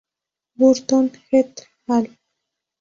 Burton 0.55 1.11
et 1.31 1.53
al. 1.87 2.07